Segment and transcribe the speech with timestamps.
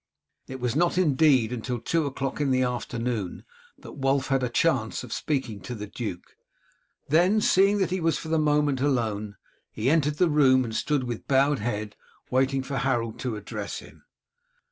[0.47, 3.45] It was not, indeed, until two o'clock in the afternoon
[3.77, 6.35] that Wulf had a chance of speaking to the duke.
[7.09, 9.35] Then, seeing that he was for the moment alone,
[9.71, 11.95] he entered the room and stood with bowed head
[12.31, 14.03] waiting for Harold to address him.